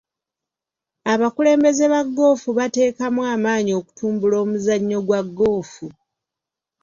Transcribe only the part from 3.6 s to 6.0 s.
okutumbula omuzannyo gwa goofu.